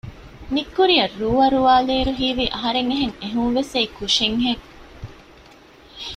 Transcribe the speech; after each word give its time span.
ނިތްކުރިއަށް 0.53 1.15
ރޫ 1.21 1.29
އަރުވާލި 1.41 1.91
އިރު 1.97 2.13
ހީވީ 2.19 2.45
އަހަރެން 2.55 2.89
އެހެން 2.91 3.15
އެހުންވެސް 3.21 3.71
އެއީ 3.75 3.87
ކުށެއް 3.97 4.39
ހެން 4.45 4.63